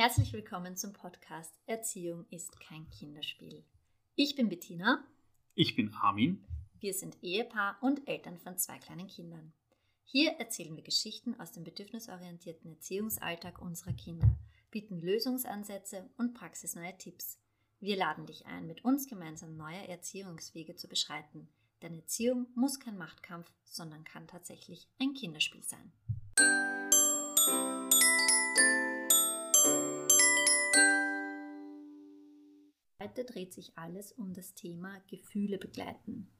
[0.00, 3.64] Herzlich willkommen zum Podcast Erziehung ist kein Kinderspiel.
[4.14, 5.04] Ich bin Bettina.
[5.56, 6.46] Ich bin Armin.
[6.78, 9.52] Wir sind Ehepaar und Eltern von zwei kleinen Kindern.
[10.04, 14.38] Hier erzählen wir Geschichten aus dem bedürfnisorientierten Erziehungsalltag unserer Kinder,
[14.70, 17.40] bieten Lösungsansätze und praxisneue Tipps.
[17.80, 21.48] Wir laden dich ein, mit uns gemeinsam neue Erziehungswege zu beschreiten.
[21.82, 25.90] Denn Erziehung muss kein Machtkampf, sondern kann tatsächlich ein Kinderspiel sein.
[33.18, 36.30] Heute dreht sich alles um das Thema Gefühle begleiten.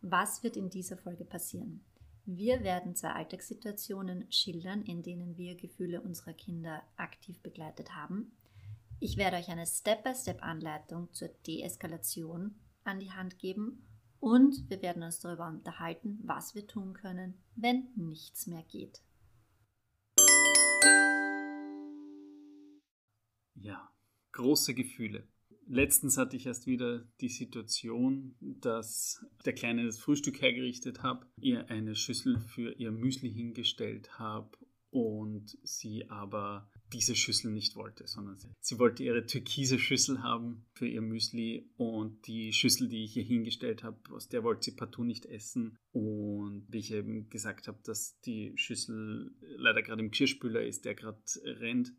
[0.00, 1.84] Was wird in dieser Folge passieren?
[2.24, 8.32] Wir werden zwei Alltagssituationen schildern, in denen wir Gefühle unserer Kinder aktiv begleitet haben.
[9.00, 13.86] Ich werde euch eine Step-by-Step-Anleitung zur Deeskalation an die Hand geben
[14.18, 19.02] und wir werden uns darüber unterhalten, was wir tun können, wenn nichts mehr geht.
[23.56, 23.92] Ja,
[24.32, 25.28] große Gefühle.
[25.66, 31.70] Letztens hatte ich erst wieder die Situation, dass der Kleine das Frühstück hergerichtet habe, ihr
[31.70, 34.50] eine Schüssel für ihr Müsli hingestellt habe
[34.90, 40.66] und sie aber diese Schüssel nicht wollte, sondern sie, sie, wollte ihre türkise Schüssel haben
[40.74, 44.76] für ihr Müsli und die Schüssel, die ich ihr hingestellt habe, aus der wollte sie
[44.76, 45.78] partout nicht essen.
[45.92, 50.94] Und wie ich eben gesagt habe, dass die Schüssel leider gerade im Geschirrspüler ist, der
[50.94, 51.94] gerade rennt,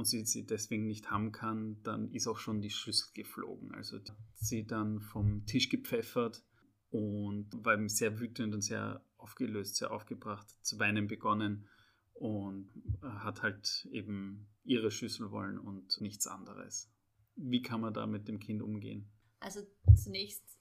[0.00, 3.72] und sie sie deswegen nicht haben kann, dann ist auch schon die Schüssel geflogen.
[3.74, 6.42] Also hat sie dann vom Tisch gepfeffert
[6.90, 11.68] und war sehr wütend und sehr aufgelöst, sehr aufgebracht, zu weinen begonnen
[12.14, 12.70] und
[13.02, 16.90] hat halt eben ihre Schüssel wollen und nichts anderes.
[17.36, 19.10] Wie kann man da mit dem Kind umgehen?
[19.38, 19.60] Also
[19.94, 20.58] zunächst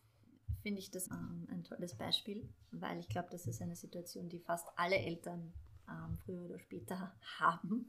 [0.62, 4.40] finde ich das ähm, ein tolles Beispiel, weil ich glaube, das ist eine Situation, die
[4.40, 5.53] fast alle Eltern
[5.90, 7.88] ähm, früher oder später haben,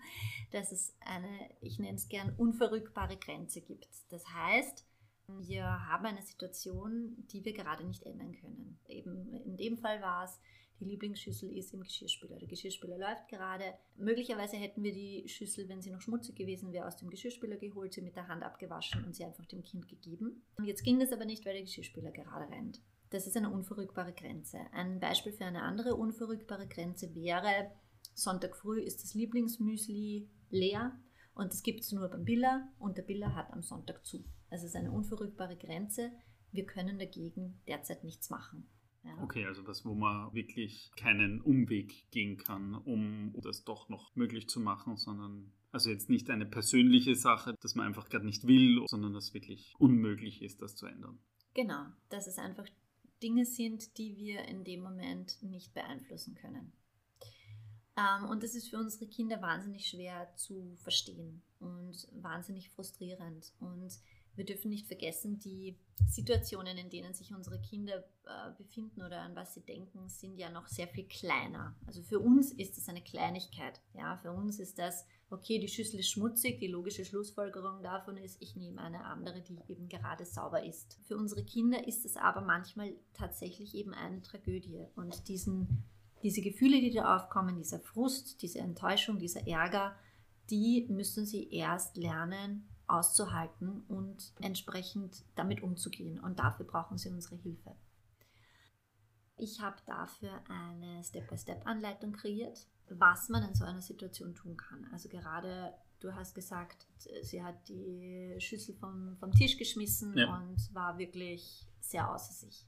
[0.53, 3.89] dass es eine, ich nenne es gern, unverrückbare Grenze gibt.
[4.11, 4.87] Das heißt,
[5.39, 8.79] wir haben eine Situation, die wir gerade nicht ändern können.
[8.89, 10.41] Eben in dem Fall war es,
[10.81, 12.39] die Lieblingsschüssel ist im Geschirrspüler.
[12.39, 13.75] Der Geschirrspüler läuft gerade.
[13.97, 17.93] Möglicherweise hätten wir die Schüssel, wenn sie noch schmutzig gewesen wäre, aus dem Geschirrspüler geholt,
[17.93, 20.43] sie mit der Hand abgewaschen und sie einfach dem Kind gegeben.
[20.63, 22.81] Jetzt ging das aber nicht, weil der Geschirrspüler gerade rennt.
[23.11, 24.59] Das ist eine unverrückbare Grenze.
[24.73, 27.71] Ein Beispiel für eine andere unverrückbare Grenze wäre,
[28.21, 30.99] Sonntag früh ist das Lieblingsmüsli leer
[31.35, 34.25] und das gibt es nur beim Biller und der Biller hat am Sonntag zu.
[34.51, 36.13] Also es ist eine unverrückbare Grenze.
[36.53, 38.69] Wir können dagegen derzeit nichts machen.
[39.03, 39.17] Ja.
[39.23, 44.49] Okay, also das, wo man wirklich keinen Umweg gehen kann, um das doch noch möglich
[44.49, 48.85] zu machen, sondern also jetzt nicht eine persönliche Sache, dass man einfach gerade nicht will,
[48.89, 51.19] sondern dass wirklich unmöglich ist, das zu ändern.
[51.55, 52.67] Genau, dass es einfach
[53.23, 56.73] Dinge sind, die wir in dem Moment nicht beeinflussen können.
[58.01, 63.53] Ähm, und das ist für unsere Kinder wahnsinnig schwer zu verstehen und wahnsinnig frustrierend.
[63.61, 63.99] Und
[64.37, 65.77] wir dürfen nicht vergessen, die
[66.09, 70.51] Situationen, in denen sich unsere Kinder äh, befinden oder an was sie denken, sind ja
[70.51, 71.77] noch sehr viel kleiner.
[71.87, 73.81] Also für uns ist das eine Kleinigkeit.
[73.93, 78.41] Ja, für uns ist das, okay, die Schüssel ist schmutzig, die logische Schlussfolgerung davon ist,
[78.41, 80.99] ich nehme eine andere, die eben gerade sauber ist.
[81.07, 84.87] Für unsere Kinder ist es aber manchmal tatsächlich eben eine Tragödie.
[84.95, 85.85] Und diesen
[86.23, 89.97] diese Gefühle, die da aufkommen, dieser Frust, diese Enttäuschung, dieser Ärger,
[90.51, 96.19] die müssen sie erst lernen auszuhalten und entsprechend damit umzugehen.
[96.19, 97.77] Und dafür brauchen sie unsere Hilfe.
[99.37, 104.87] Ich habe dafür eine Step-by-Step-Anleitung kreiert, was man in so einer Situation tun kann.
[104.93, 106.87] Also gerade, du hast gesagt,
[107.23, 110.37] sie hat die Schüssel vom, vom Tisch geschmissen ja.
[110.37, 112.67] und war wirklich sehr außer sich.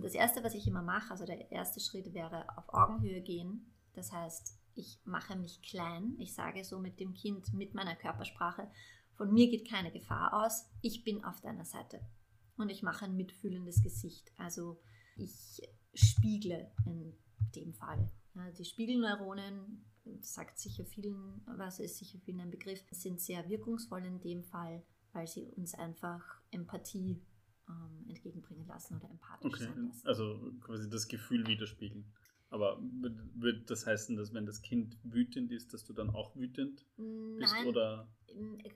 [0.00, 3.72] Das Erste, was ich immer mache, also der erste Schritt wäre auf Augenhöhe gehen.
[3.94, 6.14] Das heißt, ich mache mich klein.
[6.18, 8.70] Ich sage so mit dem Kind, mit meiner Körpersprache,
[9.16, 10.66] von mir geht keine Gefahr aus.
[10.80, 12.00] Ich bin auf deiner Seite.
[12.56, 14.32] Und ich mache ein mitfühlendes Gesicht.
[14.38, 14.80] Also
[15.16, 15.60] ich
[15.92, 17.14] spiegle in
[17.54, 18.10] dem Fall.
[18.58, 19.84] Die Spiegelneuronen,
[20.20, 24.82] sagt sicher vielen, was ist sicher vielen ein Begriff, sind sehr wirkungsvoll in dem Fall,
[25.12, 27.20] weil sie uns einfach Empathie
[27.70, 29.64] ähm, entgegenbringen lassen oder empathisch okay.
[29.64, 30.06] sein lassen.
[30.06, 32.04] Also quasi das Gefühl widerspiegeln.
[32.50, 32.80] Aber
[33.36, 37.52] wird das heißen, dass wenn das Kind wütend ist, dass du dann auch wütend bist?
[37.52, 38.08] Nein, oder?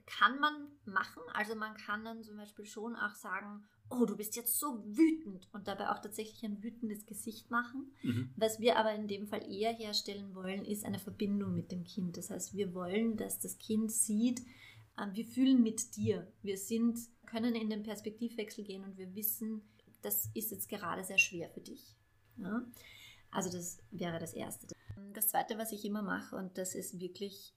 [0.05, 1.21] kann man machen.
[1.33, 5.47] Also man kann dann zum Beispiel schon auch sagen, oh, du bist jetzt so wütend
[5.53, 7.91] und dabei auch tatsächlich ein wütendes Gesicht machen.
[8.01, 8.31] Mhm.
[8.35, 12.17] Was wir aber in dem Fall eher herstellen wollen, ist eine Verbindung mit dem Kind.
[12.17, 14.45] Das heißt, wir wollen, dass das Kind sieht, ähm,
[15.13, 16.27] wir fühlen mit dir.
[16.41, 19.61] Wir sind können in den Perspektivwechsel gehen und wir wissen,
[20.01, 21.95] das ist jetzt gerade sehr schwer für dich.
[22.37, 22.63] Ja?
[23.31, 24.67] Also das wäre das Erste.
[25.13, 27.53] Das Zweite, was ich immer mache, und das ist wirklich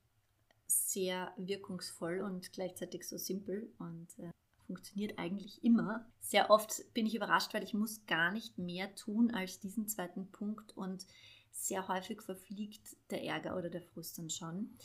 [0.67, 4.31] sehr wirkungsvoll und gleichzeitig so simpel und äh,
[4.67, 6.07] funktioniert eigentlich immer.
[6.21, 10.31] Sehr oft bin ich überrascht, weil ich muss gar nicht mehr tun als diesen zweiten
[10.31, 11.07] Punkt und
[11.51, 14.77] sehr häufig verfliegt der Ärger oder der Frust dann schon,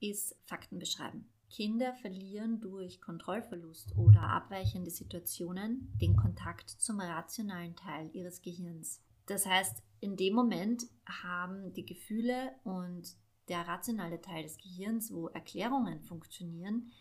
[0.00, 1.28] ist Fakten beschreiben.
[1.50, 9.02] Kinder verlieren durch Kontrollverlust oder abweichende Situationen den Kontakt zum rationalen Teil ihres Gehirns.
[9.26, 13.16] Das heißt, in dem Moment haben die Gefühle und
[13.48, 16.92] der rationale Teil des Gehirns, wo Erklärungen funktionieren,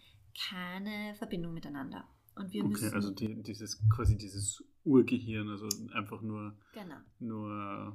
[0.49, 2.07] keine Verbindung miteinander.
[2.39, 6.95] Und wir okay, müssen, also die, dieses quasi dieses Urgehirn, also einfach nur, genau.
[7.19, 7.93] nur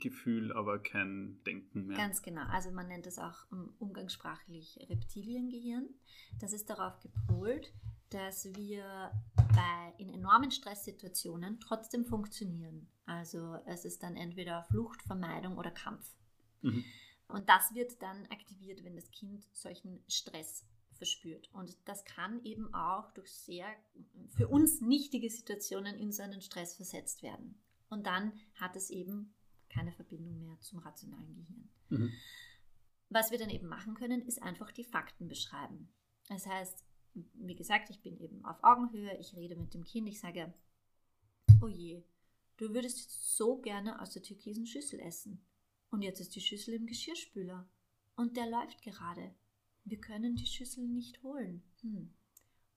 [0.00, 1.96] Gefühl, aber kein Denken mehr.
[1.96, 2.42] Ganz genau.
[2.48, 3.46] Also man nennt es auch
[3.78, 5.88] umgangssprachlich Reptiliengehirn.
[6.40, 7.72] Das ist darauf gepolt,
[8.10, 12.88] dass wir bei, in enormen Stresssituationen trotzdem funktionieren.
[13.06, 16.04] Also es ist dann entweder Flucht, Vermeidung oder Kampf.
[16.62, 16.84] Mhm.
[17.28, 21.52] Und das wird dann aktiviert, wenn das Kind solchen Stress verspürt.
[21.52, 23.66] Und das kann eben auch durch sehr
[24.36, 27.60] für uns nichtige Situationen in so einen Stress versetzt werden.
[27.88, 29.34] Und dann hat es eben
[29.68, 31.70] keine Verbindung mehr zum rationalen Gehirn.
[31.88, 32.12] Mhm.
[33.08, 35.92] Was wir dann eben machen können, ist einfach die Fakten beschreiben.
[36.28, 40.20] Das heißt, wie gesagt, ich bin eben auf Augenhöhe, ich rede mit dem Kind, ich
[40.20, 40.52] sage,
[41.60, 42.02] oh je,
[42.56, 45.46] du würdest jetzt so gerne aus der türkisen Schüssel essen.
[45.90, 47.68] Und jetzt ist die Schüssel im Geschirrspüler.
[48.16, 49.34] Und der läuft gerade
[49.84, 51.62] wir können die Schüssel nicht holen.
[51.82, 52.12] Hm.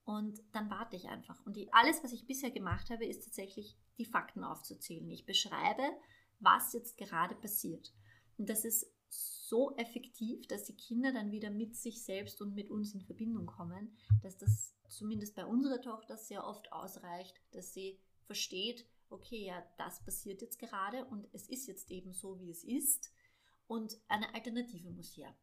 [0.03, 1.45] Und dann warte ich einfach.
[1.45, 5.09] Und die, alles, was ich bisher gemacht habe, ist tatsächlich die Fakten aufzuzählen.
[5.09, 5.83] Ich beschreibe,
[6.39, 7.93] was jetzt gerade passiert.
[8.37, 12.69] Und das ist so effektiv, dass die Kinder dann wieder mit sich selbst und mit
[12.69, 17.99] uns in Verbindung kommen, dass das zumindest bei unserer Tochter sehr oft ausreicht, dass sie
[18.25, 22.63] versteht, okay, ja, das passiert jetzt gerade und es ist jetzt eben so, wie es
[22.63, 23.11] ist
[23.67, 25.35] und eine Alternative muss her.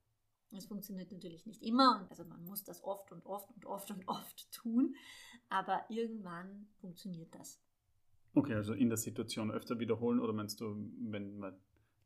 [0.56, 4.06] Es funktioniert natürlich nicht immer, also man muss das oft und oft und oft und
[4.09, 4.95] oft tun,
[5.49, 7.61] aber irgendwann funktioniert das.
[8.35, 11.56] Okay, also in der Situation öfter wiederholen oder meinst du, wenn man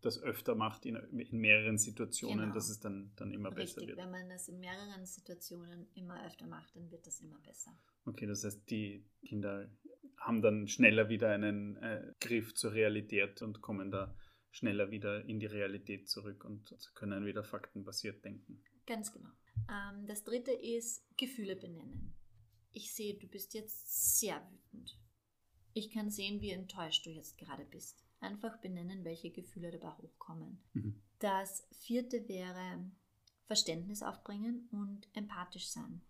[0.01, 2.55] das öfter macht in, in mehreren Situationen, genau.
[2.55, 3.99] dass es dann, dann immer Richtig, besser wird?
[3.99, 7.77] Wenn man das in mehreren Situationen immer öfter macht, dann wird das immer besser.
[8.05, 9.69] Okay, das heißt, die Kinder
[10.19, 14.15] haben dann schneller wieder einen äh, Griff zur Realität und kommen da
[14.51, 18.63] schneller wieder in die Realität zurück und können wieder faktenbasiert denken.
[18.87, 19.31] Ganz genau.
[19.71, 22.15] Ähm, das dritte ist Gefühle benennen.
[22.73, 24.99] Ich sehe, du bist jetzt sehr wütend.
[25.75, 28.05] Ich kann sehen, wie enttäuscht du jetzt gerade bist.
[28.21, 30.59] Einfach benennen, welche Gefühle dabei hochkommen.
[30.73, 31.01] Mhm.
[31.19, 32.91] Das vierte wäre
[33.47, 36.03] Verständnis aufbringen und empathisch sein.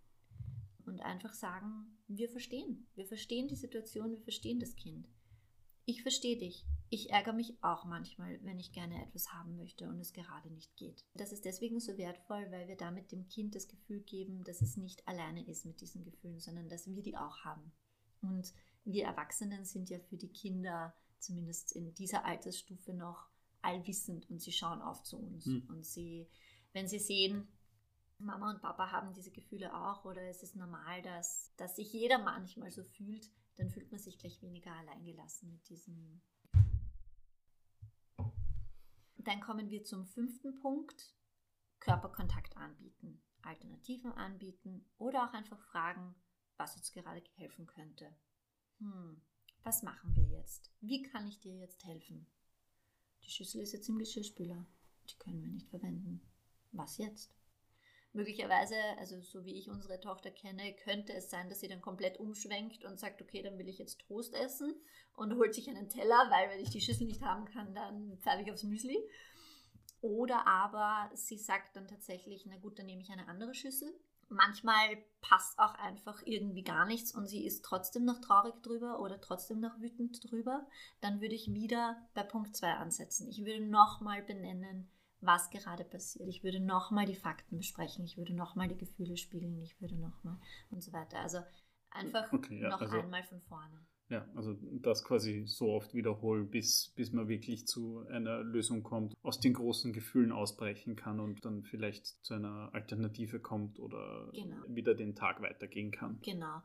[0.86, 2.86] Und einfach sagen, wir verstehen.
[2.94, 5.06] Wir verstehen die Situation, wir verstehen das Kind.
[5.84, 6.64] Ich verstehe dich.
[6.90, 10.74] Ich ärgere mich auch manchmal, wenn ich gerne etwas haben möchte und es gerade nicht
[10.76, 11.04] geht.
[11.14, 14.76] Das ist deswegen so wertvoll, weil wir damit dem Kind das Gefühl geben, dass es
[14.76, 17.72] nicht alleine ist mit diesen Gefühlen, sondern dass wir die auch haben.
[18.22, 18.54] Und
[18.84, 23.28] wir Erwachsenen sind ja für die Kinder, zumindest in dieser Altersstufe, noch
[23.60, 25.46] allwissend und sie schauen auf zu uns.
[25.46, 25.66] Mhm.
[25.68, 26.28] Und sie,
[26.72, 27.48] wenn sie sehen,
[28.18, 32.18] Mama und Papa haben diese Gefühle auch oder es ist normal, dass, dass sich jeder
[32.18, 36.20] manchmal so fühlt, dann fühlt man sich gleich weniger alleingelassen mit diesem.
[39.18, 41.14] Dann kommen wir zum fünften Punkt,
[41.80, 46.14] Körperkontakt anbieten, Alternativen anbieten oder auch einfach fragen,
[46.56, 48.14] was uns gerade helfen könnte.
[48.78, 49.20] Hm,
[49.62, 50.72] was machen wir jetzt?
[50.80, 52.26] Wie kann ich dir jetzt helfen?
[53.24, 54.66] Die Schüssel ist jetzt im Geschirrspüler.
[55.10, 56.22] Die können wir nicht verwenden.
[56.72, 57.37] Was jetzt?
[58.18, 62.18] Möglicherweise, also so wie ich unsere Tochter kenne, könnte es sein, dass sie dann komplett
[62.18, 64.74] umschwenkt und sagt, okay, dann will ich jetzt Toast essen
[65.14, 68.42] und holt sich einen Teller, weil wenn ich die Schüssel nicht haben kann, dann pfeife
[68.42, 68.98] ich aufs Müsli.
[70.00, 73.88] Oder aber sie sagt dann tatsächlich, na gut, dann nehme ich eine andere Schüssel.
[74.28, 79.20] Manchmal passt auch einfach irgendwie gar nichts und sie ist trotzdem noch traurig drüber oder
[79.20, 80.66] trotzdem noch wütend drüber.
[81.00, 83.28] Dann würde ich wieder bei Punkt 2 ansetzen.
[83.28, 86.28] Ich würde nochmal benennen, was gerade passiert.
[86.28, 90.38] Ich würde nochmal die Fakten besprechen, ich würde nochmal die Gefühle spiegeln, ich würde nochmal
[90.70, 91.18] und so weiter.
[91.18, 91.38] Also
[91.90, 93.86] einfach okay, ja, noch also, einmal von vorne.
[94.10, 99.14] Ja, also das quasi so oft wiederholen, bis, bis man wirklich zu einer Lösung kommt,
[99.22, 104.56] aus den großen Gefühlen ausbrechen kann und dann vielleicht zu einer Alternative kommt oder genau.
[104.68, 106.20] wieder den Tag weitergehen kann.
[106.22, 106.62] Genau.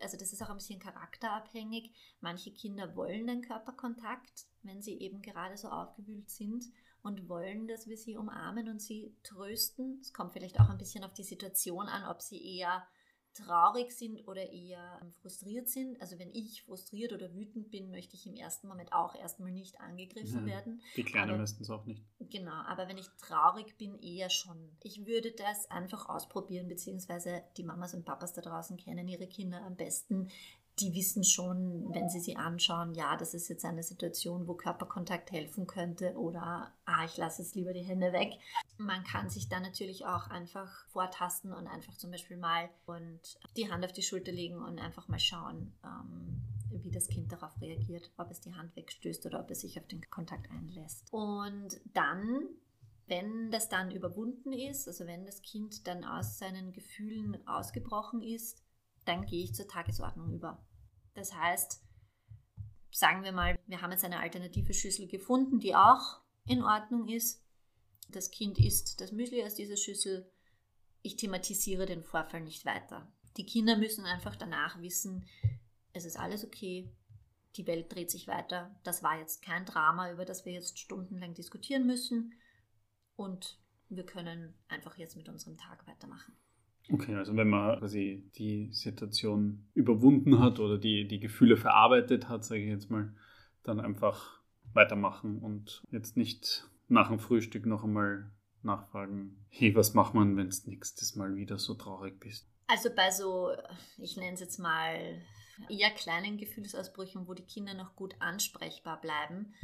[0.00, 1.92] Also das ist auch ein bisschen charakterabhängig.
[2.20, 6.64] Manche Kinder wollen den Körperkontakt, wenn sie eben gerade so aufgewühlt sind
[7.02, 9.98] und wollen, dass wir sie umarmen und sie trösten.
[10.00, 12.86] Es kommt vielleicht auch ein bisschen auf die Situation an, ob sie eher
[13.34, 16.00] traurig sind oder eher frustriert sind.
[16.00, 19.80] Also wenn ich frustriert oder wütend bin, möchte ich im ersten Moment auch erstmal nicht
[19.80, 20.82] angegriffen ja, werden.
[20.96, 22.04] Die Kleinen müssten es auch nicht.
[22.18, 24.76] Genau, aber wenn ich traurig bin, eher schon.
[24.82, 29.62] Ich würde das einfach ausprobieren, beziehungsweise die Mamas und Papas da draußen kennen ihre Kinder
[29.62, 30.28] am besten
[30.80, 35.32] die wissen schon, wenn sie sie anschauen, ja, das ist jetzt eine Situation, wo Körperkontakt
[35.32, 38.32] helfen könnte oder, ah, ich lasse jetzt lieber die Hände weg.
[38.78, 43.20] Man kann sich dann natürlich auch einfach vortasten und einfach zum Beispiel mal und
[43.56, 47.60] die Hand auf die Schulter legen und einfach mal schauen, ähm, wie das Kind darauf
[47.60, 51.12] reagiert, ob es die Hand wegstößt oder ob es sich auf den Kontakt einlässt.
[51.12, 52.48] Und dann
[53.10, 58.62] wenn das dann überwunden ist, also wenn das Kind dann aus seinen Gefühlen ausgebrochen ist,
[59.04, 60.64] dann gehe ich zur Tagesordnung über.
[61.14, 61.82] Das heißt,
[62.90, 67.42] sagen wir mal, wir haben jetzt eine alternative Schüssel gefunden, die auch in Ordnung ist.
[68.08, 70.30] Das Kind isst das Müsli aus dieser Schüssel.
[71.02, 73.12] Ich thematisiere den Vorfall nicht weiter.
[73.36, 75.26] Die Kinder müssen einfach danach wissen,
[75.92, 76.92] es ist alles okay,
[77.56, 78.74] die Welt dreht sich weiter.
[78.84, 82.34] Das war jetzt kein Drama, über das wir jetzt stundenlang diskutieren müssen.
[83.16, 86.36] Und wir können einfach jetzt mit unserem Tag weitermachen.
[86.92, 92.44] Okay, also wenn man quasi die Situation überwunden hat oder die, die Gefühle verarbeitet hat,
[92.44, 93.14] sage ich jetzt mal,
[93.62, 94.40] dann einfach
[94.72, 98.30] weitermachen und jetzt nicht nach dem Frühstück noch einmal
[98.62, 102.48] nachfragen, hey, was macht man, wenn es nächstes Mal wieder so traurig bist?
[102.66, 103.50] Also bei so,
[103.98, 105.20] ich nenne es jetzt mal
[105.68, 109.54] eher kleinen Gefühlsausbrüchen, wo die Kinder noch gut ansprechbar bleiben,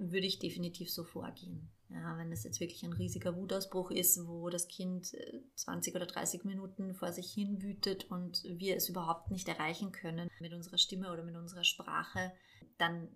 [0.00, 1.70] würde ich definitiv so vorgehen.
[1.90, 5.12] Ja, wenn es jetzt wirklich ein riesiger Wutausbruch ist, wo das Kind
[5.56, 9.90] 20 äh, oder 30 Minuten vor sich hin wütet und wir es überhaupt nicht erreichen
[9.90, 12.32] können mit unserer Stimme oder mit unserer Sprache,
[12.78, 13.08] dann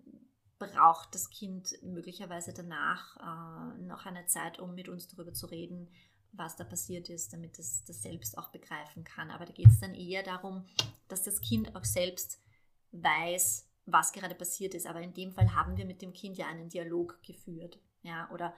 [0.59, 5.89] braucht das Kind möglicherweise danach äh, noch eine Zeit, um mit uns darüber zu reden,
[6.33, 9.31] was da passiert ist, damit es das selbst auch begreifen kann.
[9.31, 10.65] Aber da geht es dann eher darum,
[11.07, 12.41] dass das Kind auch selbst
[12.91, 14.87] weiß, was gerade passiert ist.
[14.87, 18.53] Aber in dem Fall haben wir mit dem Kind ja einen Dialog geführt ja, oder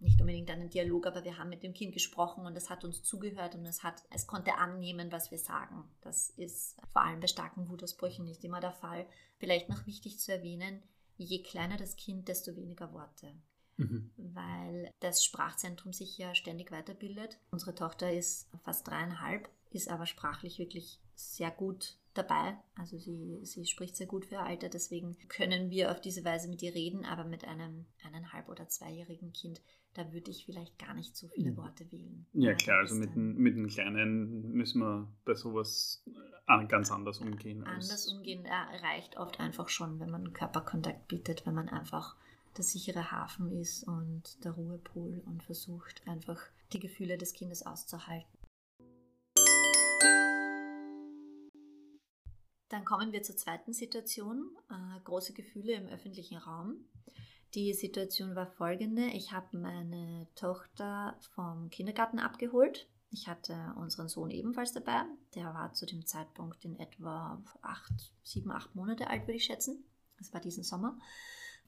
[0.00, 3.02] nicht unbedingt einen Dialog, aber wir haben mit dem Kind gesprochen und es hat uns
[3.02, 5.84] zugehört und es hat, es konnte annehmen, was wir sagen.
[6.00, 9.06] Das ist vor allem bei starken Wutausbrüchen nicht immer der Fall.
[9.38, 10.82] Vielleicht noch wichtig zu erwähnen,
[11.16, 13.34] je kleiner das Kind, desto weniger Worte.
[13.76, 14.10] Mhm.
[14.16, 17.38] Weil das Sprachzentrum sich ja ständig weiterbildet.
[17.50, 22.56] Unsere Tochter ist fast dreieinhalb, ist aber sprachlich wirklich sehr gut dabei.
[22.76, 26.48] Also sie, sie spricht sehr gut für ihr Alter, deswegen können wir auf diese Weise
[26.48, 29.60] mit ihr reden, aber mit einem eineinhalb- oder zweijährigen Kind,
[29.94, 32.26] da würde ich vielleicht gar nicht so viele Worte wählen.
[32.32, 36.02] Ja, klar, also mit, ein, mit einem Kleinen müssen wir bei sowas
[36.48, 37.64] äh, ganz anders umgehen.
[37.64, 42.16] Anders umgehen reicht oft einfach schon, wenn man Körperkontakt bietet, wenn man einfach
[42.56, 46.40] der sichere Hafen ist und der Ruhepol und versucht einfach
[46.72, 48.41] die Gefühle des Kindes auszuhalten.
[52.82, 56.84] Dann kommen wir zur zweiten Situation, äh, große Gefühle im öffentlichen Raum.
[57.54, 59.06] Die Situation war folgende.
[59.06, 62.88] Ich habe meine Tochter vom Kindergarten abgeholt.
[63.10, 65.04] Ich hatte unseren Sohn ebenfalls dabei.
[65.36, 69.84] Der war zu dem Zeitpunkt in etwa acht, sieben, acht Monate alt, würde ich schätzen.
[70.18, 70.98] Das war diesen Sommer.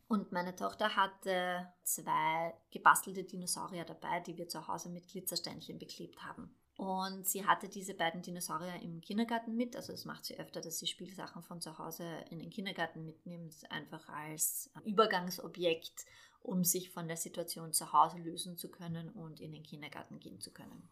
[0.09, 6.25] Und meine Tochter hatte zwei gebastelte Dinosaurier dabei, die wir zu Hause mit Glitzersteinchen beklebt
[6.25, 6.53] haben.
[6.77, 9.77] Und sie hatte diese beiden Dinosaurier im Kindergarten mit.
[9.77, 13.55] Also das macht sie öfter, dass sie Spielsachen von zu Hause in den Kindergarten mitnimmt,
[13.71, 16.05] einfach als Übergangsobjekt,
[16.43, 20.41] um sich von der Situation zu Hause lösen zu können und in den Kindergarten gehen
[20.41, 20.89] zu können.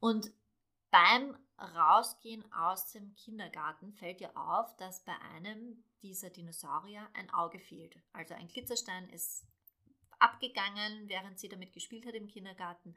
[0.00, 0.32] Und
[0.90, 7.58] beim Rausgehen aus dem Kindergarten fällt ihr auf, dass bei einem dieser Dinosaurier ein Auge
[7.58, 7.98] fehlt.
[8.12, 9.44] Also ein Glitzerstein ist
[10.18, 12.96] abgegangen, während sie damit gespielt hat im Kindergarten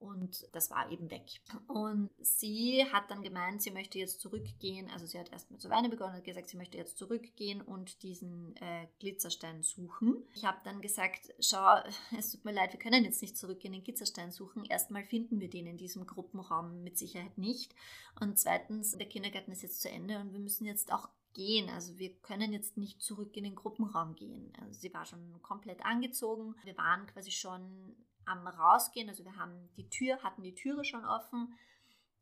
[0.00, 1.40] und das war eben weg.
[1.66, 4.88] Und sie hat dann gemeint, sie möchte jetzt zurückgehen.
[4.90, 8.56] Also sie hat erstmal zu weinen begonnen und gesagt, sie möchte jetzt zurückgehen und diesen
[8.56, 10.24] äh, Glitzerstein suchen.
[10.34, 11.78] Ich habe dann gesagt, schau,
[12.18, 14.64] es tut mir leid, wir können jetzt nicht zurückgehen, den Glitzerstein suchen.
[14.64, 17.74] Erstmal finden wir den in diesem Gruppenraum mit Sicherheit nicht.
[18.20, 21.68] Und zweitens, der Kindergarten ist jetzt zu Ende und wir müssen jetzt auch gehen.
[21.70, 24.52] Also wir können jetzt nicht zurück in den Gruppenraum gehen.
[24.60, 26.54] Also sie war schon komplett angezogen.
[26.64, 27.94] Wir waren quasi schon
[28.28, 31.54] am Rausgehen, also wir haben die Tür, hatten die Türe schon offen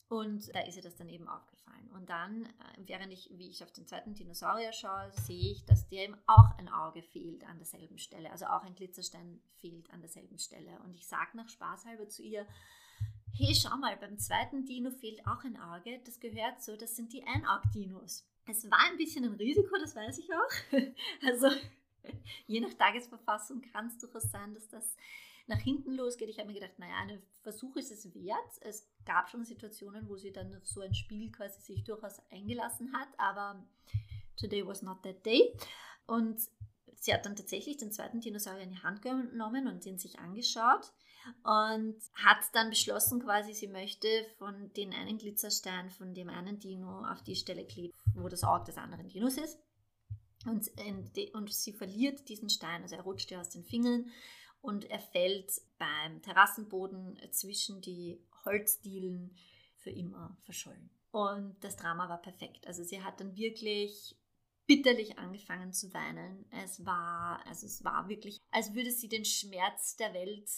[0.08, 1.90] und da ist ihr das dann eben aufgefallen.
[1.92, 2.48] Und dann, äh,
[2.86, 6.68] während ich, wie ich auf den zweiten Dinosaurier schaue, sehe ich, dass dem auch ein
[6.68, 8.30] Auge fehlt an derselben Stelle.
[8.30, 10.78] Also auch ein Glitzerstein fehlt an derselben Stelle.
[10.84, 12.46] Und ich sage nach Spaß halber zu ihr,
[13.32, 16.00] hey, schau mal, beim zweiten Dino fehlt auch ein Auge.
[16.04, 18.24] Das gehört so, das sind die Einaug-Dinos.
[18.46, 20.72] Es war ein bisschen ein Risiko, das weiß ich auch.
[21.26, 21.48] Also
[22.46, 24.96] je nach Tagesverfassung kann es durchaus sein, dass das
[25.46, 26.28] nach hinten losgeht.
[26.28, 28.58] Ich habe mir gedacht, naja, ein Versuch ist es wert.
[28.60, 32.92] Es gab schon Situationen, wo sie dann auf so ein Spiel quasi sich durchaus eingelassen
[32.92, 33.64] hat, aber
[34.36, 35.52] today was not that day.
[36.06, 36.40] Und
[36.94, 40.92] sie hat dann tatsächlich den zweiten Dinosaurier in die Hand genommen und den sich angeschaut
[41.42, 47.04] und hat dann beschlossen, quasi, sie möchte von den einen Glitzerstein von dem einen Dino
[47.04, 49.58] auf die Stelle kleben, wo das Auge des anderen Dinos ist.
[50.44, 50.70] Und,
[51.34, 54.10] und sie verliert diesen Stein, also er rutscht ihr aus den Fingern
[54.66, 59.36] und er fällt beim Terrassenboden zwischen die Holzdielen
[59.76, 60.90] für immer verschollen.
[61.12, 62.66] Und das Drama war perfekt.
[62.66, 64.16] Also sie hat dann wirklich
[64.66, 66.44] bitterlich angefangen zu weinen.
[66.50, 70.50] Es war, also es war wirklich, als würde sie den Schmerz der Welt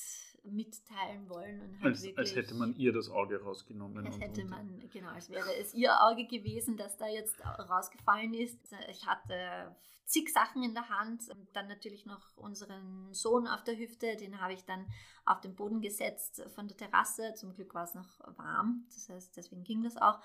[0.44, 1.60] mitteilen wollen.
[1.60, 4.06] Und als, wirklich, als hätte man ihr das Auge rausgenommen.
[4.06, 8.58] Als hätte man, genau, als wäre es ihr Auge gewesen, das da jetzt rausgefallen ist.
[8.90, 9.74] Ich hatte
[10.08, 11.22] zig Sachen in der Hand.
[11.52, 14.86] Dann natürlich noch unseren Sohn auf der Hüfte, den habe ich dann
[15.24, 17.34] auf den Boden gesetzt von der Terrasse.
[17.34, 20.20] Zum Glück war es noch warm, das heißt, deswegen ging das auch.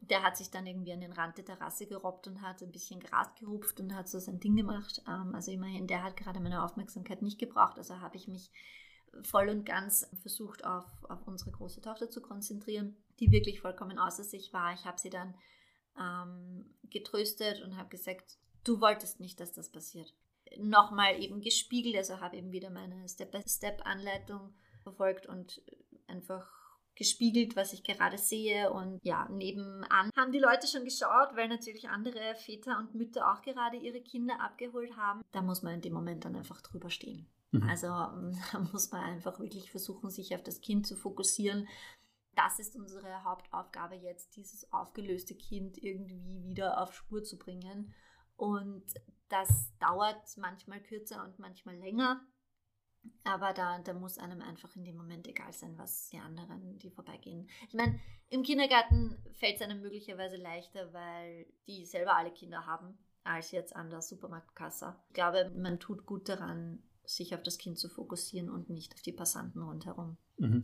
[0.00, 3.00] Der hat sich dann irgendwie an den Rand der Terrasse gerobbt und hat ein bisschen
[3.00, 5.02] Gras gerupft und hat so sein Ding gemacht.
[5.08, 7.78] Ähm, also immerhin, der hat gerade meine Aufmerksamkeit nicht gebraucht.
[7.78, 8.52] Also habe ich mich
[9.24, 14.24] voll und ganz versucht, auf, auf unsere große Tochter zu konzentrieren, die wirklich vollkommen außer
[14.24, 14.74] sich war.
[14.74, 15.34] Ich habe sie dann
[15.98, 20.14] ähm, getröstet und habe gesagt, du wolltest nicht, dass das passiert.
[20.56, 25.60] Nochmal eben gespiegelt, also habe eben wieder meine Step-by-Step-Anleitung verfolgt und
[26.06, 26.50] einfach
[26.94, 28.70] gespiegelt, was ich gerade sehe.
[28.70, 33.42] Und ja, nebenan haben die Leute schon geschaut, weil natürlich andere Väter und Mütter auch
[33.42, 35.22] gerade ihre Kinder abgeholt haben.
[35.32, 37.28] Da muss man in dem Moment dann einfach drüber stehen.
[37.52, 37.62] Mhm.
[37.68, 37.86] Also
[38.52, 41.68] da muss man einfach wirklich versuchen, sich auf das Kind zu fokussieren.
[42.34, 47.92] Das ist unsere Hauptaufgabe jetzt, dieses aufgelöste Kind irgendwie wieder auf Spur zu bringen.
[48.36, 48.84] Und
[49.28, 52.24] das dauert manchmal kürzer und manchmal länger.
[53.24, 56.90] Aber da, da muss einem einfach in dem Moment egal sein, was die anderen, die
[56.90, 57.48] vorbeigehen.
[57.68, 62.98] Ich meine, im Kindergarten fällt es einem möglicherweise leichter, weil die selber alle Kinder haben,
[63.24, 64.96] als jetzt an der Supermarktkasse.
[65.08, 69.02] Ich glaube, man tut gut daran, sich auf das Kind zu fokussieren und nicht auf
[69.02, 70.16] die Passanten rundherum.
[70.36, 70.62] Mhm.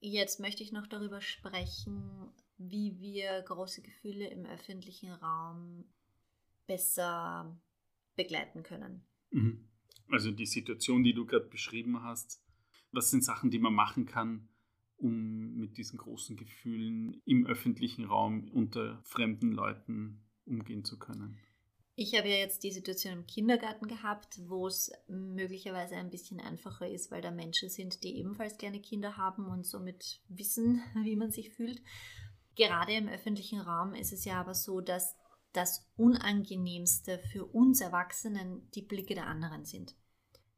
[0.00, 5.84] Jetzt möchte ich noch darüber sprechen, wie wir große Gefühle im öffentlichen Raum
[6.66, 7.58] besser
[8.16, 9.04] begleiten können.
[9.30, 9.68] Mhm.
[10.08, 12.42] Also die Situation, die du gerade beschrieben hast,
[12.92, 14.48] was sind Sachen, die man machen kann,
[14.96, 21.38] um mit diesen großen Gefühlen im öffentlichen Raum unter fremden Leuten umgehen zu können?
[21.96, 26.88] Ich habe ja jetzt die Situation im Kindergarten gehabt, wo es möglicherweise ein bisschen einfacher
[26.88, 31.30] ist, weil da Menschen sind, die ebenfalls kleine Kinder haben und somit wissen, wie man
[31.30, 31.80] sich fühlt.
[32.56, 35.16] Gerade im öffentlichen Raum ist es ja aber so, dass
[35.52, 39.94] das Unangenehmste für uns Erwachsenen die Blicke der anderen sind.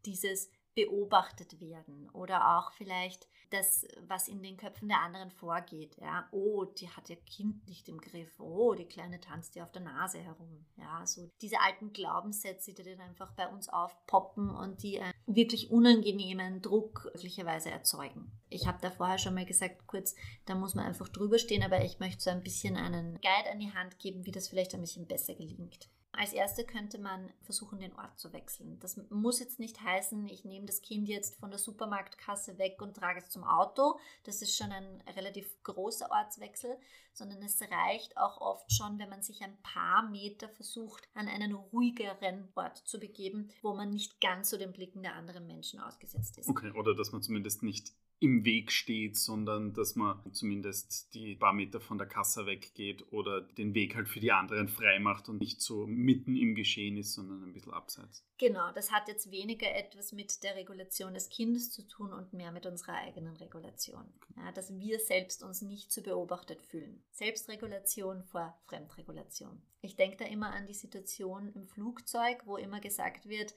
[0.07, 5.97] Dieses beobachtet werden oder auch vielleicht das, was in den Köpfen der anderen vorgeht.
[6.01, 8.41] Ja, oh, die hat ihr Kind nicht im Griff.
[8.41, 10.65] Oh, die Kleine tanzt ihr auf der Nase herum.
[10.77, 15.71] Ja, so diese alten Glaubenssätze, die dann einfach bei uns aufpoppen und die einen wirklich
[15.71, 18.31] unangenehmen Druck möglicherweise erzeugen.
[18.49, 21.85] Ich habe da vorher schon mal gesagt, kurz, da muss man einfach drüber stehen, aber
[21.85, 24.81] ich möchte so ein bisschen einen Guide an die Hand geben, wie das vielleicht ein
[24.81, 25.89] bisschen besser gelingt.
[26.17, 28.79] Als erste könnte man versuchen, den Ort zu wechseln.
[28.81, 32.97] Das muss jetzt nicht heißen, ich nehme das Kind jetzt von der Supermarktkasse weg und
[32.97, 33.99] trage es zum Auto.
[34.25, 36.77] Das ist schon ein relativ großer Ortswechsel,
[37.13, 41.55] sondern es reicht auch oft schon, wenn man sich ein paar Meter versucht, an einen
[41.55, 46.39] ruhigeren Ort zu begeben, wo man nicht ganz so den Blicken der anderen Menschen ausgesetzt
[46.39, 46.49] ist.
[46.49, 51.53] Okay, oder dass man zumindest nicht im Weg steht, sondern dass man zumindest die paar
[51.53, 55.39] Meter von der Kasse weggeht oder den Weg halt für die anderen frei macht und
[55.39, 58.25] nicht so mitten im Geschehen ist, sondern ein bisschen abseits.
[58.39, 62.53] Genau, das hat jetzt weniger etwas mit der Regulation des Kindes zu tun und mehr
[62.53, 64.07] mit unserer eigenen Regulation.
[64.37, 67.03] Ja, dass wir selbst uns nicht zu beobachtet fühlen.
[67.11, 69.61] Selbstregulation vor Fremdregulation.
[69.83, 73.55] Ich denke da immer an die Situation im Flugzeug, wo immer gesagt wird,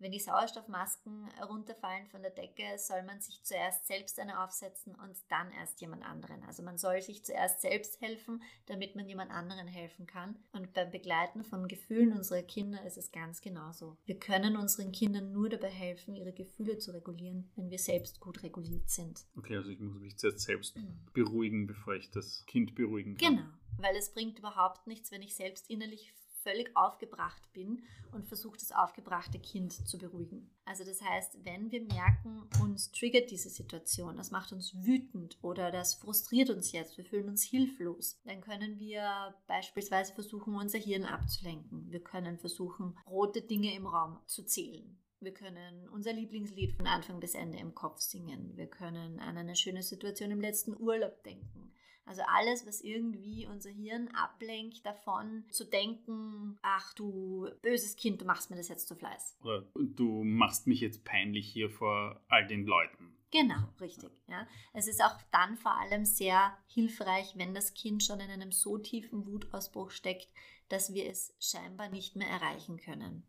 [0.00, 5.16] wenn die Sauerstoffmasken runterfallen von der Decke, soll man sich zuerst selbst eine aufsetzen und
[5.28, 6.42] dann erst jemand anderen.
[6.44, 10.36] Also man soll sich zuerst selbst helfen, damit man jemand anderen helfen kann.
[10.52, 13.96] Und beim Begleiten von Gefühlen unserer Kinder ist es ganz genauso.
[14.06, 18.42] Wir können unseren Kindern nur dabei helfen, ihre Gefühle zu regulieren, wenn wir selbst gut
[18.42, 19.26] reguliert sind.
[19.36, 21.06] Okay, also ich muss mich zuerst selbst mhm.
[21.12, 23.36] beruhigen, bevor ich das Kind beruhigen kann.
[23.36, 28.58] Genau, weil es bringt überhaupt nichts, wenn ich selbst innerlich völlig aufgebracht bin und versuche
[28.58, 30.50] das aufgebrachte Kind zu beruhigen.
[30.64, 35.70] Also das heißt, wenn wir merken, uns triggert diese Situation, das macht uns wütend oder
[35.70, 41.04] das frustriert uns jetzt, wir fühlen uns hilflos, dann können wir beispielsweise versuchen, unser Hirn
[41.04, 41.90] abzulenken.
[41.90, 44.98] Wir können versuchen, rote Dinge im Raum zu zählen.
[45.22, 48.56] Wir können unser Lieblingslied von Anfang bis Ende im Kopf singen.
[48.56, 51.69] Wir können an eine schöne Situation im letzten Urlaub denken.
[52.10, 58.24] Also alles, was irgendwie unser Hirn ablenkt davon zu denken, ach du böses Kind, du
[58.24, 59.38] machst mir das jetzt zu Fleiß.
[59.44, 63.16] Oder du machst mich jetzt peinlich hier vor all den Leuten.
[63.30, 64.10] Genau, richtig.
[64.26, 64.44] Ja.
[64.72, 68.76] Es ist auch dann vor allem sehr hilfreich, wenn das Kind schon in einem so
[68.76, 70.34] tiefen Wutausbruch steckt,
[70.68, 73.22] dass wir es scheinbar nicht mehr erreichen können.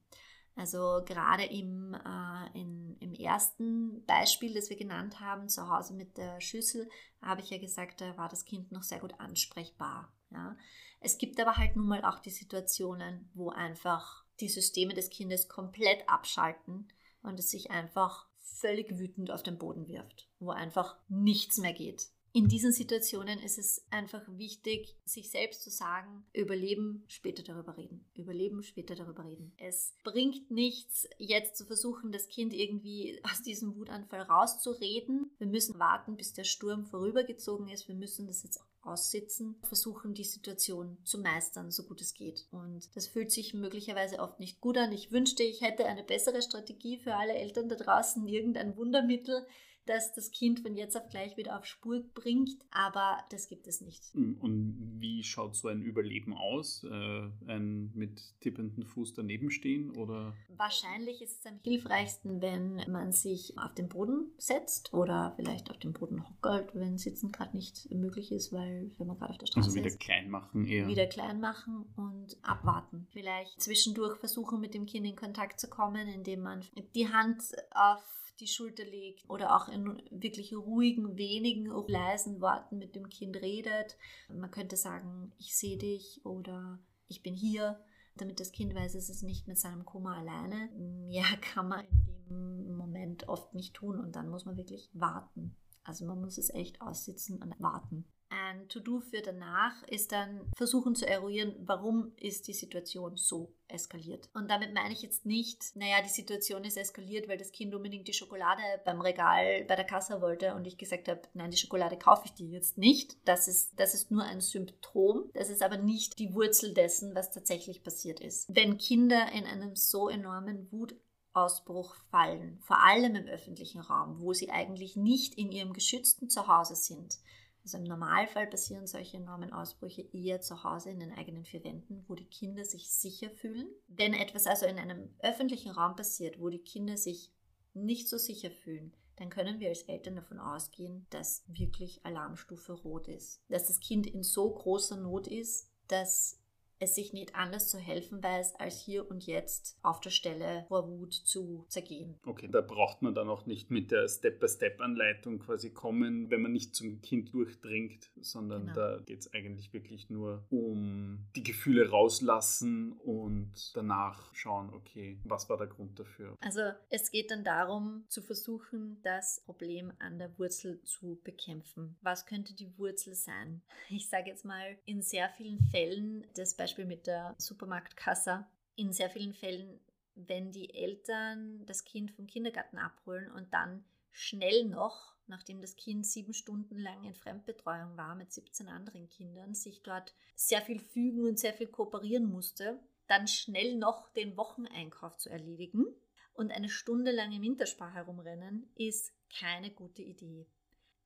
[0.56, 6.18] Also gerade im, äh, in, im ersten Beispiel, das wir genannt haben, zu Hause mit
[6.18, 6.90] der Schüssel,
[7.22, 10.14] habe ich ja gesagt, da war das Kind noch sehr gut ansprechbar.
[10.32, 10.58] Ja.
[11.00, 15.48] Es gibt aber halt nun mal auch die Situationen, wo einfach die Systeme des Kindes
[15.48, 16.88] komplett abschalten
[17.22, 22.12] und es sich einfach völlig wütend auf den Boden wirft, wo einfach nichts mehr geht
[22.34, 28.06] in diesen Situationen ist es einfach wichtig, sich selbst zu sagen, überleben, später darüber reden.
[28.16, 29.54] Überleben, später darüber reden.
[29.58, 35.32] Es bringt nichts, jetzt zu versuchen, das Kind irgendwie aus diesem Wutanfall rauszureden.
[35.40, 37.90] Wir müssen warten, bis der Sturm vorübergezogen ist.
[37.90, 42.48] Wir müssen das jetzt aussitzen, versuchen die Situation zu meistern, so gut es geht.
[42.52, 44.92] Und das fühlt sich möglicherweise oft nicht gut an.
[44.92, 49.46] Ich wünschte, ich hätte eine bessere Strategie für alle Eltern da draußen, irgendein Wundermittel,
[49.86, 53.82] das das Kind von jetzt auf gleich wieder auf Spur bringt, aber das gibt es
[53.82, 54.14] nicht.
[54.14, 56.84] Hm, und wie schaut so ein Überleben aus?
[56.84, 60.34] Äh, ein mit tippenden Fuß daneben stehen oder?
[60.50, 65.78] Wahrscheinlich ist es am hilfreichsten, wenn man sich auf den Boden setzt oder vielleicht auf
[65.78, 69.48] den Boden hockert, wenn Sitzen gerade nicht möglich ist, weil wenn man gerade auf der
[69.48, 69.68] Straße ist.
[69.68, 70.88] Also wieder ist, klein machen eher.
[70.88, 73.08] Wieder klein machen und abwarten.
[73.12, 76.64] Vielleicht zwischendurch versuchen, mit dem Kind in Kontakt zu kommen, indem man
[76.96, 78.04] die Hand auf
[78.42, 83.98] die Schulter legt oder auch in wirklich ruhigen, wenigen, leisen Worten mit dem Kind redet.
[84.30, 87.80] Man könnte sagen, ich sehe dich oder ich bin hier,
[88.16, 90.70] damit das Kind weiß, es ist nicht mit seinem Kummer alleine.
[91.10, 91.86] Ja, kann man
[92.30, 95.56] in dem Moment oft nicht tun und dann muss man wirklich warten.
[95.84, 98.06] Also man muss es echt aussitzen und warten.
[98.52, 104.30] Ein To-Do für danach ist dann versuchen zu eruieren, warum ist die Situation so eskaliert.
[104.34, 108.10] Und damit meine ich jetzt nicht, naja, die Situation ist eskaliert, weil das Kind unbedingt
[108.10, 111.98] die Schokolade beim Regal bei der Kasse wollte und ich gesagt habe, nein, die Schokolade
[111.98, 113.16] kaufe ich dir jetzt nicht.
[113.24, 115.30] Das ist, das ist nur ein Symptom.
[115.34, 118.54] Das ist aber nicht die Wurzel dessen, was tatsächlich passiert ist.
[118.54, 120.94] Wenn Kinder in einem so enormen Wut
[121.34, 126.76] Ausbruch fallen, vor allem im öffentlichen Raum, wo sie eigentlich nicht in ihrem geschützten Zuhause
[126.76, 127.20] sind,
[127.64, 132.04] also im Normalfall passieren solche enormen Ausbrüche eher zu Hause in den eigenen vier Wänden,
[132.08, 133.68] wo die Kinder sich sicher fühlen.
[133.88, 137.32] Wenn etwas also in einem öffentlichen Raum passiert, wo die Kinder sich
[137.74, 143.08] nicht so sicher fühlen, dann können wir als Eltern davon ausgehen, dass wirklich Alarmstufe rot
[143.08, 143.42] ist.
[143.50, 146.41] Dass das Kind in so großer Not ist, dass
[146.82, 150.90] es sich nicht anders zu helfen weiß, als hier und jetzt auf der Stelle vor
[150.90, 152.20] Wut zu zergehen.
[152.26, 156.76] Okay, da braucht man dann auch nicht mit der Step-by-Step-Anleitung quasi kommen, wenn man nicht
[156.76, 158.76] zum Kind durchdringt, sondern genau.
[158.76, 165.50] da geht es eigentlich wirklich nur um die Gefühle rauslassen und danach schauen, okay, was
[165.50, 166.36] war der Grund dafür?
[166.42, 171.96] Also es geht dann darum, zu versuchen, das Problem an der Wurzel zu bekämpfen.
[172.02, 173.62] Was könnte die Wurzel sein?
[173.94, 178.46] Ich sage jetzt mal, in sehr vielen Fällen des Beispiels Beispiel mit der Supermarktkasse.
[178.78, 179.82] In sehr vielen Fällen,
[180.16, 186.06] wenn die Eltern das Kind vom Kindergarten abholen und dann schnell noch, nachdem das Kind
[186.06, 191.26] sieben Stunden lang in Fremdbetreuung war mit 17 anderen Kindern, sich dort sehr viel fügen
[191.26, 195.86] und sehr viel kooperieren musste, dann schnell noch den Wocheneinkauf zu erledigen
[196.32, 200.48] und eine Stunde lang im Winterspar herumrennen, ist keine gute Idee.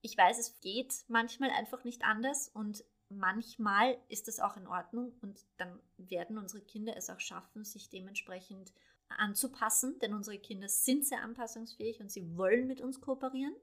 [0.04, 5.14] Ich weiß, es geht manchmal einfach nicht anders und manchmal ist das auch in Ordnung
[5.22, 8.74] und dann werden unsere Kinder es auch schaffen, sich dementsprechend
[9.10, 13.56] anzupassen, denn unsere Kinder sind sehr anpassungsfähig und sie wollen mit uns kooperieren.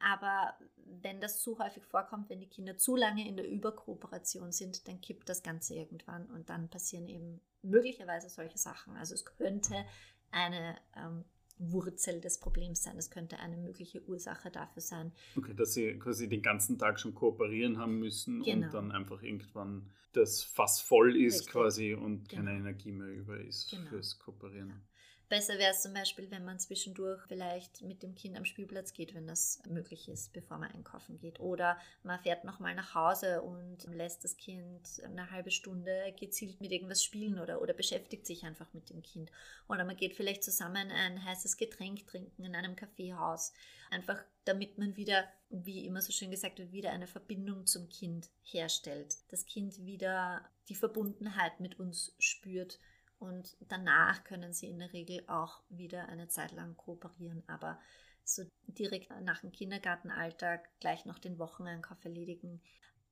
[0.00, 4.86] Aber wenn das zu häufig vorkommt, wenn die Kinder zu lange in der Überkooperation sind,
[4.88, 8.96] dann kippt das Ganze irgendwann und dann passieren eben möglicherweise solche Sachen.
[8.96, 9.86] Also es könnte
[10.30, 11.24] eine ähm,
[11.58, 12.96] Wurzel des Problems sein.
[12.96, 15.12] Das könnte eine mögliche Ursache dafür sein.
[15.36, 18.66] Okay, dass sie quasi den ganzen Tag schon kooperieren haben müssen genau.
[18.66, 21.52] und dann einfach irgendwann das Fass voll ist Richtig.
[21.52, 22.44] quasi und genau.
[22.44, 23.88] keine Energie mehr über ist genau.
[23.88, 24.68] fürs Kooperieren.
[24.68, 24.80] Ja.
[25.28, 29.14] Besser wäre es zum Beispiel, wenn man zwischendurch vielleicht mit dem Kind am Spielplatz geht,
[29.14, 31.40] wenn das möglich ist, bevor man einkaufen geht.
[31.40, 36.72] Oder man fährt nochmal nach Hause und lässt das Kind eine halbe Stunde gezielt mit
[36.72, 39.30] irgendwas spielen oder, oder beschäftigt sich einfach mit dem Kind.
[39.68, 43.52] Oder man geht vielleicht zusammen ein heißes Getränk trinken in einem Kaffeehaus.
[43.90, 48.28] Einfach damit man wieder, wie immer so schön gesagt wird, wieder eine Verbindung zum Kind
[48.42, 49.16] herstellt.
[49.28, 52.78] Das Kind wieder die Verbundenheit mit uns spürt
[53.18, 57.42] und danach können sie in der Regel auch wieder eine Zeit lang kooperieren.
[57.46, 57.78] Aber
[58.24, 62.62] so direkt nach dem Kindergartenalltag gleich noch den Wocheneinkauf erledigen,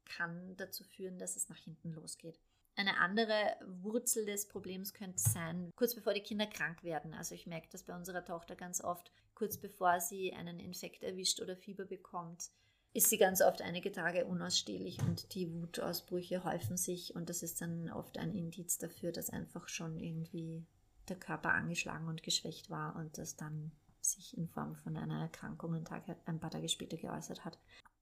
[0.04, 2.40] kann dazu führen, dass es nach hinten losgeht.
[2.74, 7.12] Eine andere Wurzel des Problems könnte sein, kurz bevor die Kinder krank werden.
[7.12, 11.40] Also ich merke das bei unserer Tochter ganz oft, kurz bevor sie einen Infekt erwischt
[11.40, 12.50] oder Fieber bekommt,
[12.94, 17.60] ist sie ganz oft einige Tage unausstehlich und die Wutausbrüche häufen sich und das ist
[17.60, 20.66] dann oft ein Indiz dafür, dass einfach schon irgendwie
[21.08, 25.74] der Körper angeschlagen und geschwächt war und das dann sich in Form von einer Erkrankung
[25.74, 27.58] ein, Tag, ein paar Tage später geäußert hat.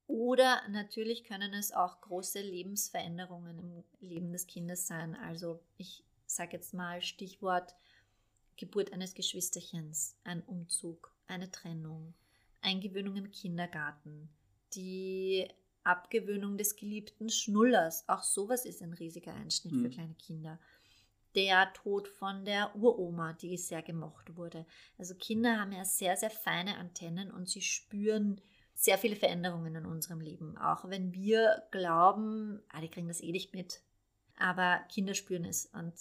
[0.07, 5.15] Oder natürlich können es auch große Lebensveränderungen im Leben des Kindes sein.
[5.15, 7.75] Also ich sage jetzt mal Stichwort
[8.57, 12.13] Geburt eines Geschwisterchens, ein Umzug, eine Trennung,
[12.61, 14.29] Eingewöhnung im Kindergarten,
[14.75, 15.47] die
[15.83, 18.07] Abgewöhnung des geliebten Schnullers.
[18.07, 19.83] Auch sowas ist ein riesiger Einschnitt mhm.
[19.83, 20.59] für kleine Kinder.
[21.35, 24.65] Der Tod von der Uroma, die sehr gemocht wurde.
[24.97, 28.41] Also Kinder haben ja sehr, sehr feine Antennen und sie spüren
[28.73, 30.57] sehr viele Veränderungen in unserem Leben.
[30.57, 33.81] Auch wenn wir glauben, ah, die kriegen das eh nicht mit.
[34.37, 35.67] Aber Kinder spüren es.
[35.67, 35.93] Und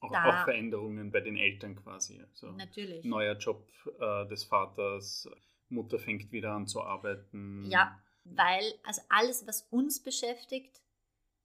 [0.00, 2.20] auch, auch Veränderungen bei den Eltern quasi.
[2.20, 3.04] Also natürlich.
[3.04, 3.66] Neuer Job
[4.00, 5.28] äh, des Vaters,
[5.68, 7.64] Mutter fängt wieder an zu arbeiten.
[7.70, 10.80] Ja, weil also alles, was uns beschäftigt,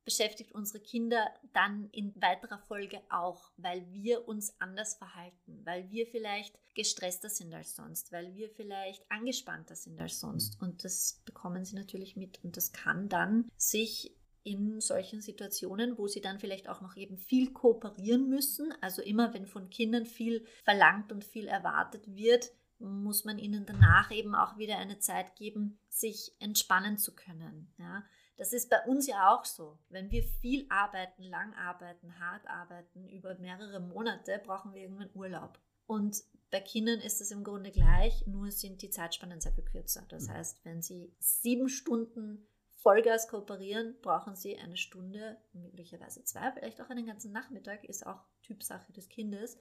[0.03, 6.07] beschäftigt unsere Kinder dann in weiterer Folge auch, weil wir uns anders verhalten, weil wir
[6.07, 10.59] vielleicht gestresster sind als sonst, weil wir vielleicht angespannter sind als sonst.
[10.61, 12.43] Und das bekommen sie natürlich mit.
[12.43, 17.17] Und das kann dann sich in solchen Situationen, wo sie dann vielleicht auch noch eben
[17.17, 22.51] viel kooperieren müssen, also immer wenn von Kindern viel verlangt und viel erwartet wird,
[22.81, 27.73] muss man ihnen danach eben auch wieder eine Zeit geben, sich entspannen zu können.
[27.77, 28.03] Ja?
[28.37, 29.77] Das ist bei uns ja auch so.
[29.89, 35.59] Wenn wir viel arbeiten, lang arbeiten, hart arbeiten, über mehrere Monate, brauchen wir irgendwann Urlaub.
[35.85, 40.05] Und bei Kindern ist es im Grunde gleich, nur sind die Zeitspannen sehr viel kürzer.
[40.09, 40.33] Das mhm.
[40.33, 42.47] heißt, wenn sie sieben Stunden
[42.81, 48.23] Vollgas kooperieren, brauchen sie eine Stunde, möglicherweise zwei, vielleicht auch einen ganzen Nachmittag, ist auch
[48.41, 49.57] Typsache des Kindes,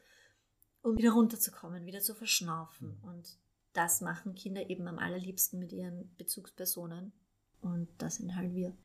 [0.83, 2.99] um wieder runterzukommen, wieder zu verschnaufen.
[3.03, 3.09] Mhm.
[3.09, 3.39] Und
[3.73, 7.13] das machen Kinder eben am allerliebsten mit ihren Bezugspersonen.
[7.61, 8.77] Und das sind halt wir.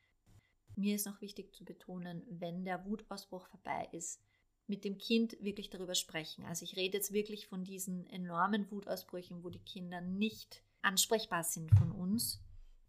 [0.75, 4.21] Mir ist noch wichtig zu betonen, wenn der Wutausbruch vorbei ist,
[4.67, 6.43] mit dem Kind wirklich darüber sprechen.
[6.45, 11.71] Also ich rede jetzt wirklich von diesen enormen Wutausbrüchen, wo die Kinder nicht ansprechbar sind
[11.77, 12.41] von uns.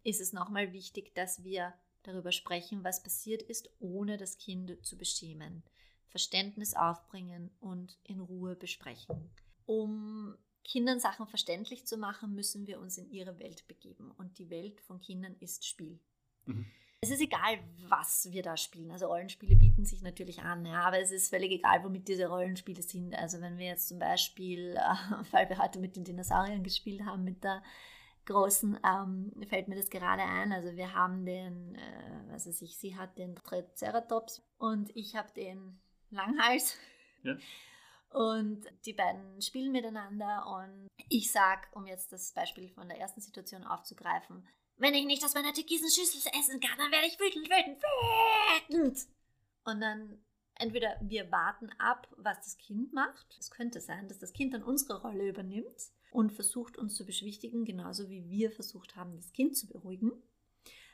[0.03, 4.97] Ist es nochmal wichtig, dass wir darüber sprechen, was passiert ist, ohne das Kind zu
[4.97, 5.63] beschämen.
[6.09, 9.29] Verständnis aufbringen und in Ruhe besprechen.
[9.65, 14.11] Um Kindern Sachen verständlich zu machen, müssen wir uns in ihre Welt begeben.
[14.11, 15.99] Und die Welt von Kindern ist Spiel.
[16.45, 16.65] Mhm.
[16.99, 18.91] Es ist egal, was wir da spielen.
[18.91, 22.81] Also Rollenspiele bieten sich natürlich an, ja, aber es ist völlig egal, womit diese Rollenspiele
[22.81, 23.13] sind.
[23.13, 27.23] Also wenn wir jetzt zum Beispiel, äh, weil wir heute mit den Dinosauriern gespielt haben,
[27.23, 27.61] mit der
[28.25, 30.51] großen, ähm, fällt mir das gerade ein.
[30.51, 35.31] Also wir haben den, äh, was weiß ich, sie hat den Triceratops und ich habe
[35.33, 35.79] den
[36.11, 36.77] Langhals.
[37.23, 37.37] Ja.
[38.09, 43.21] Und die beiden spielen miteinander und ich sage, um jetzt das Beispiel von der ersten
[43.21, 47.83] Situation aufzugreifen, wenn ich nicht aus meiner Türkisenschüssel essen kann, dann werde ich wütend, wütend,
[48.69, 49.07] wütend.
[49.65, 50.23] Und dann
[50.55, 53.35] entweder wir warten ab, was das Kind macht.
[53.39, 57.65] Es könnte sein, dass das Kind dann unsere Rolle übernimmt und versucht uns zu beschwichtigen,
[57.65, 60.11] genauso wie wir versucht haben, das Kind zu beruhigen.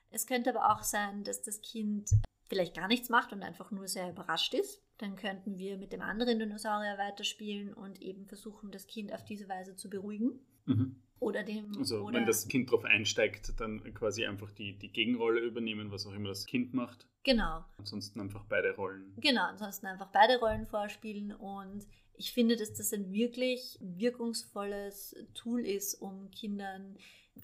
[0.09, 2.11] Es könnte aber auch sein, dass das Kind
[2.47, 4.82] vielleicht gar nichts macht und einfach nur sehr überrascht ist.
[4.97, 9.49] Dann könnten wir mit dem anderen Dinosaurier weiterspielen und eben versuchen, das Kind auf diese
[9.49, 10.39] Weise zu beruhigen.
[10.65, 10.95] Mhm.
[11.19, 11.71] Oder dem.
[11.77, 16.05] Also, oder wenn das Kind darauf einsteigt, dann quasi einfach die, die Gegenrolle übernehmen, was
[16.05, 17.07] auch immer das Kind macht.
[17.23, 17.63] Genau.
[17.77, 19.13] Ansonsten einfach beide Rollen.
[19.17, 21.33] Genau, ansonsten einfach beide Rollen vorspielen.
[21.33, 26.97] Und ich finde, dass das ein wirklich wirkungsvolles Tool ist, um Kindern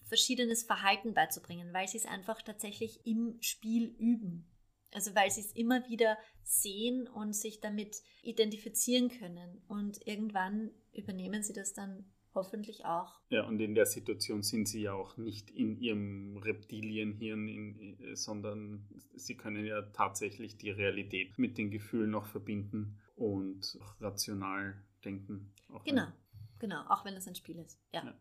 [0.08, 4.46] verschiedenes Verhalten beizubringen, weil sie es einfach tatsächlich im Spiel üben.
[4.94, 9.62] Also weil sie es immer wieder sehen und sich damit identifizieren können.
[9.68, 13.20] Und irgendwann übernehmen sie das dann hoffentlich auch.
[13.30, 18.88] Ja, und in der Situation sind sie ja auch nicht in ihrem Reptilienhirn, in, sondern
[19.16, 25.54] sie können ja tatsächlich die Realität mit den Gefühlen noch verbinden und rational denken.
[25.84, 26.08] genau,
[26.60, 27.80] genau, auch wenn das ein Spiel ist.
[27.94, 28.06] ja.
[28.06, 28.14] ja.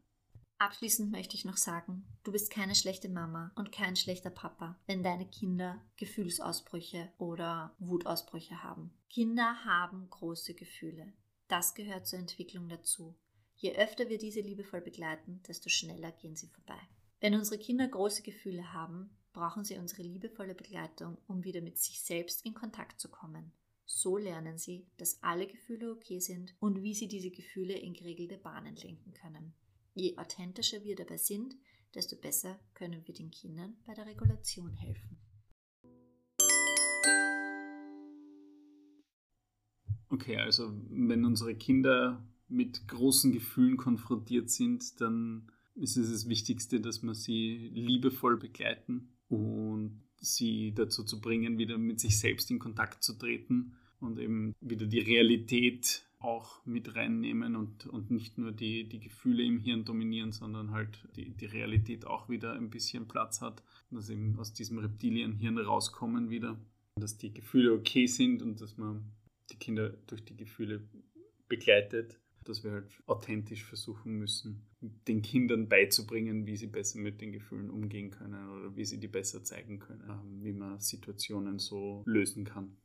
[0.60, 5.04] Abschließend möchte ich noch sagen, du bist keine schlechte Mama und kein schlechter Papa, wenn
[5.04, 8.92] deine Kinder Gefühlsausbrüche oder Wutausbrüche haben.
[9.08, 11.12] Kinder haben große Gefühle.
[11.46, 13.14] Das gehört zur Entwicklung dazu.
[13.54, 16.80] Je öfter wir diese liebevoll begleiten, desto schneller gehen sie vorbei.
[17.20, 22.02] Wenn unsere Kinder große Gefühle haben, brauchen sie unsere liebevolle Begleitung, um wieder mit sich
[22.02, 23.52] selbst in Kontakt zu kommen.
[23.84, 28.38] So lernen sie, dass alle Gefühle okay sind und wie sie diese Gefühle in geregelte
[28.38, 29.54] Bahnen lenken können.
[29.94, 31.56] Je authentischer wir dabei sind,
[31.94, 35.18] desto besser können wir den Kindern bei der Regulation helfen.
[40.10, 46.80] Okay, also wenn unsere Kinder mit großen Gefühlen konfrontiert sind, dann ist es das Wichtigste,
[46.80, 52.58] dass wir sie liebevoll begleiten und sie dazu zu bringen, wieder mit sich selbst in
[52.58, 58.52] Kontakt zu treten und eben wieder die Realität auch mit reinnehmen und, und nicht nur
[58.52, 63.06] die, die Gefühle im Hirn dominieren, sondern halt die, die Realität auch wieder ein bisschen
[63.06, 66.58] Platz hat, dass eben aus diesem Reptilienhirn rauskommen wieder,
[66.96, 69.12] dass die Gefühle okay sind und dass man
[69.50, 70.88] die Kinder durch die Gefühle
[71.48, 77.32] begleitet, dass wir halt authentisch versuchen müssen, den Kindern beizubringen, wie sie besser mit den
[77.32, 82.02] Gefühlen umgehen können oder wie sie die besser zeigen können, ähm, wie man Situationen so
[82.06, 82.76] lösen kann.